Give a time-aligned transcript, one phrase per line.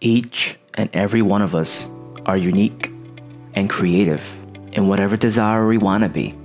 [0.00, 1.88] Each and every one of us
[2.24, 2.92] are unique
[3.54, 4.22] and creative
[4.70, 6.36] in whatever desire we want to be.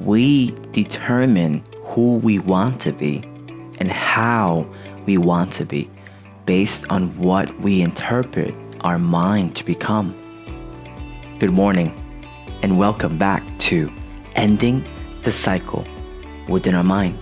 [0.00, 3.18] We determine who we want to be
[3.78, 4.66] and how
[5.06, 5.88] we want to be
[6.44, 10.16] based on what we interpret our mind to become.
[11.38, 11.94] Good morning,
[12.62, 13.92] and welcome back to
[14.34, 14.84] Ending
[15.22, 15.86] the Cycle
[16.48, 17.16] Within Our Mind.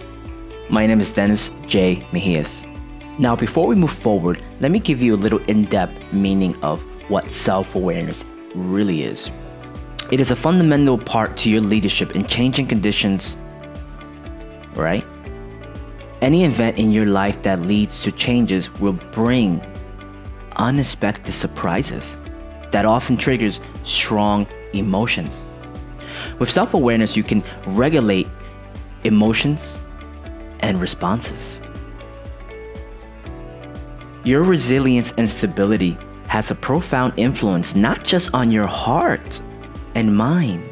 [0.70, 1.96] My name is Dennis J.
[2.12, 2.73] Mejias.
[3.18, 6.82] Now, before we move forward, let me give you a little in depth meaning of
[7.08, 8.24] what self awareness
[8.55, 9.30] really is.
[10.10, 13.36] It is a fundamental part to your leadership in changing conditions,
[14.74, 15.05] right?
[16.22, 19.60] Any event in your life that leads to changes will bring
[20.56, 22.19] unexpected surprises
[22.72, 25.41] that often triggers strong emotions.
[26.41, 28.28] With self-awareness, you can regulate
[29.05, 29.78] emotions
[30.60, 31.60] and responses.
[34.24, 39.41] Your resilience and stability has a profound influence not just on your heart
[39.94, 40.64] and mind,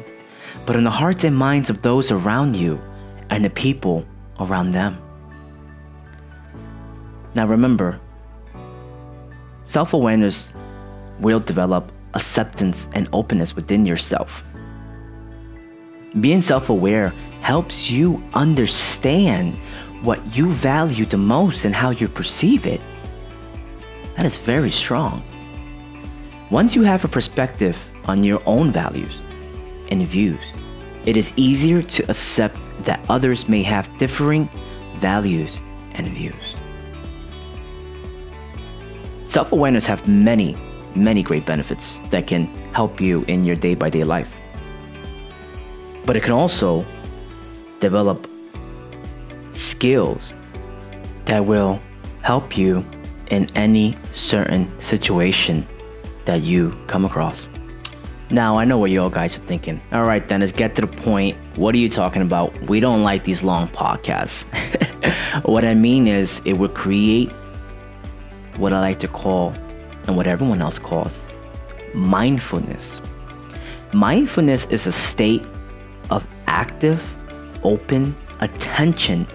[0.65, 2.81] but on the hearts and minds of those around you
[3.29, 4.07] and the people
[4.39, 4.97] around them.
[7.35, 7.99] Now remember,
[9.65, 10.51] self awareness
[11.19, 14.43] will develop acceptance and openness within yourself.
[16.19, 19.55] Being self aware helps you understand
[20.01, 22.81] what you value the most and how you perceive it.
[24.15, 25.23] That is very strong.
[26.49, 29.17] Once you have a perspective on your own values
[29.89, 30.43] and views,
[31.05, 34.49] it is easier to accept that others may have differing
[34.97, 35.61] values
[35.93, 36.55] and views.
[39.25, 40.55] Self awareness have many,
[40.95, 44.29] many great benefits that can help you in your day by day life.
[46.05, 46.85] But it can also
[47.79, 48.29] develop
[49.53, 50.33] skills
[51.25, 51.81] that will
[52.21, 52.85] help you
[53.33, 55.67] in any certain situation
[56.25, 57.47] that you come across.
[58.29, 59.81] Now, I know what you all guys are thinking.
[59.91, 61.35] All right, Dennis, get to the point.
[61.55, 62.53] What are you talking about?
[62.69, 64.43] We don't like these long podcasts.
[65.45, 67.31] what I mean is, it will create
[68.57, 69.49] what I like to call,
[70.05, 71.19] and what everyone else calls,
[71.95, 73.01] mindfulness.
[73.93, 75.43] Mindfulness is a state
[76.11, 77.01] of active,
[77.63, 79.27] open attention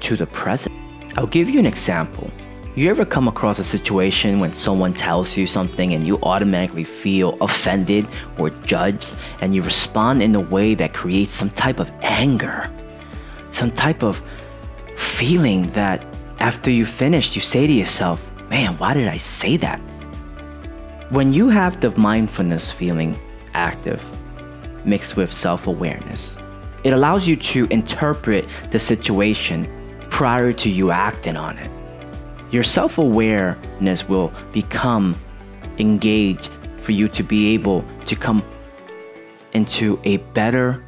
[0.00, 0.74] to the present.
[1.16, 2.30] I'll give you an example.
[2.76, 7.36] You ever come across a situation when someone tells you something and you automatically feel
[7.40, 8.06] offended
[8.38, 12.70] or judged and you respond in a way that creates some type of anger,
[13.50, 14.22] some type of
[14.96, 16.04] feeling that
[16.38, 19.80] after you finish, you say to yourself, man, why did I say that?
[21.10, 23.18] When you have the mindfulness feeling
[23.52, 24.00] active,
[24.84, 26.36] mixed with self awareness,
[26.84, 29.68] it allows you to interpret the situation
[30.08, 31.79] prior to you acting on it.
[32.50, 35.14] Your self awareness will become
[35.78, 36.50] engaged
[36.80, 38.42] for you to be able to come
[39.52, 40.82] into a better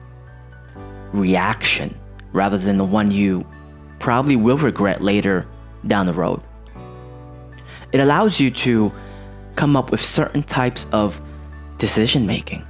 [1.12, 1.96] reaction
[2.32, 3.46] rather than the one you
[3.98, 5.46] probably will regret later
[5.86, 6.42] down the road.
[7.92, 8.90] It allows you to
[9.54, 11.20] come up with certain types of
[11.78, 12.64] decision making.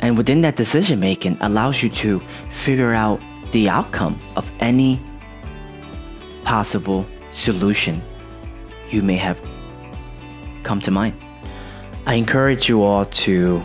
[0.00, 2.20] And within that decision making allows you to
[2.52, 3.20] figure out
[3.52, 5.00] the outcome of any
[6.44, 8.02] possible solution
[8.90, 9.38] you may have
[10.62, 11.16] come to mind.
[12.06, 13.62] I encourage you all to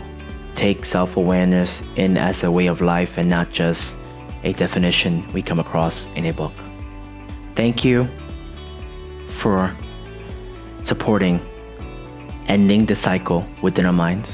[0.54, 3.94] take self awareness in as a way of life and not just
[4.44, 6.52] a definition we come across in a book.
[7.54, 8.08] Thank you
[9.28, 9.74] for
[10.82, 11.40] supporting
[12.48, 14.30] ending the cycle within our minds.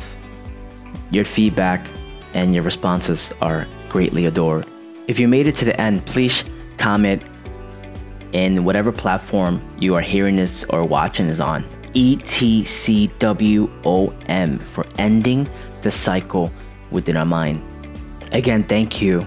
[1.10, 1.86] Your feedback
[2.34, 4.66] and your responses are greatly adored.
[5.08, 6.44] If you made it to the end, please
[6.78, 7.22] comment
[8.32, 11.64] in whatever platform you are hearing this or watching this on.
[11.94, 13.08] ETCWOM
[14.68, 15.48] for ending
[15.82, 16.50] the cycle
[16.90, 17.62] within our mind.
[18.32, 19.26] Again, thank you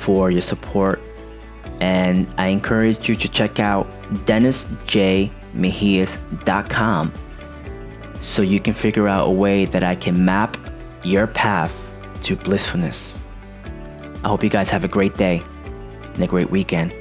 [0.00, 1.00] for your support,
[1.80, 3.88] and I encourage you to check out
[4.26, 7.12] DennisJMejias.com
[8.20, 10.56] so you can figure out a way that I can map
[11.02, 11.72] your path
[12.24, 13.14] to blissfulness.
[14.22, 15.42] I hope you guys have a great day
[16.14, 16.94] and a great weekend.